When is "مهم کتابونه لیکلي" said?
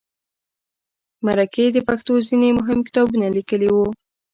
2.59-3.69